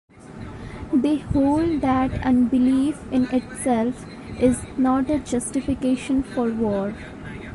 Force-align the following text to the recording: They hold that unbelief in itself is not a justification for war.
They 0.91 1.17
hold 1.17 1.81
that 1.81 2.25
unbelief 2.25 2.97
in 3.11 3.31
itself 3.31 4.03
is 4.39 4.57
not 4.75 5.11
a 5.11 5.19
justification 5.19 6.23
for 6.23 6.49
war. 6.51 6.95